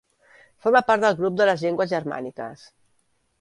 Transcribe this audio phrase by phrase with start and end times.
[0.65, 2.65] Forma part del grup de les llengües germàniques.